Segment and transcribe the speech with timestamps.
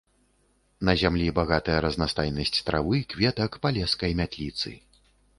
[0.87, 4.73] На зямлі багатая разнастайнасць травы, кветак, палескай мятліцы.